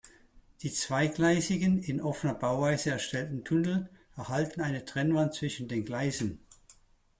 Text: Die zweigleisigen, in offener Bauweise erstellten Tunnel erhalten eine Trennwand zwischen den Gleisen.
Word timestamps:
Die 0.63 0.73
zweigleisigen, 0.73 1.83
in 1.83 2.01
offener 2.01 2.33
Bauweise 2.33 2.89
erstellten 2.89 3.43
Tunnel 3.43 3.87
erhalten 4.17 4.61
eine 4.61 4.83
Trennwand 4.83 5.35
zwischen 5.35 5.67
den 5.67 5.85
Gleisen. 5.85 6.43